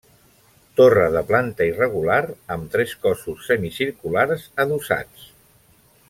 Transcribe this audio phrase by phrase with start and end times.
[0.79, 2.17] Torre de planta irregular
[2.57, 5.29] amb tres cossos semicirculars adossats.